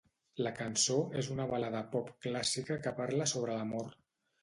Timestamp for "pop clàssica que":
1.93-2.97